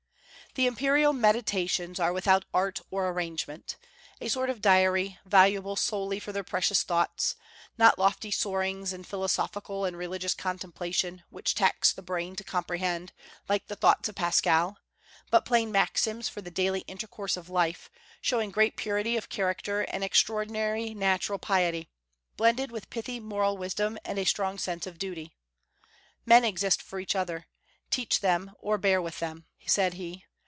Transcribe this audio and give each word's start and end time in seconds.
The 0.55 0.67
imperial 0.67 1.13
"Meditations" 1.13 1.97
are 1.97 2.11
without 2.11 2.43
art 2.53 2.81
or 2.91 3.07
arrangement, 3.07 3.77
a 4.19 4.27
sort 4.27 4.49
of 4.49 4.61
diary, 4.61 5.17
valuable 5.23 5.77
solely 5.77 6.19
for 6.19 6.33
their 6.33 6.43
precious 6.43 6.83
thoughts; 6.83 7.37
not 7.77 7.97
lofty 7.97 8.31
soarings 8.31 8.91
in 8.91 9.05
philosophical 9.05 9.85
and 9.85 9.95
religious 9.95 10.33
contemplation, 10.33 11.23
which 11.29 11.55
tax 11.55 11.93
the 11.93 12.01
brain 12.01 12.35
to 12.35 12.43
comprehend, 12.43 13.13
like 13.47 13.67
the 13.67 13.77
thoughts 13.77 14.09
of 14.09 14.15
Pascal, 14.15 14.77
but 15.29 15.45
plain 15.45 15.71
maxims 15.71 16.27
for 16.27 16.41
the 16.41 16.51
daily 16.51 16.81
intercourse 16.81 17.37
of 17.37 17.49
life, 17.49 17.89
showing 18.19 18.51
great 18.51 18.75
purity 18.75 19.15
of 19.15 19.29
character 19.29 19.83
and 19.83 20.03
extraordinary 20.03 20.93
natural 20.93 21.39
piety, 21.39 21.89
blended 22.35 22.73
with 22.73 22.89
pithy 22.89 23.21
moral 23.21 23.55
wisdom 23.57 23.97
and 24.03 24.19
a 24.19 24.25
strong 24.25 24.57
sense 24.57 24.85
of 24.85 24.97
duty. 24.99 25.31
"Men 26.25 26.43
exist 26.43 26.81
for 26.81 26.99
each 26.99 27.15
other: 27.15 27.45
teach 27.89 28.19
them 28.19 28.51
or 28.59 28.77
bear 28.77 29.01
with 29.01 29.19
them," 29.19 29.45
said 29.65 29.93
he. 29.93 30.25